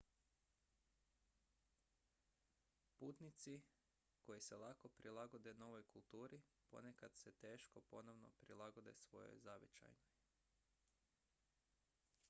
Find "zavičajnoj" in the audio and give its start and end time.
9.39-10.09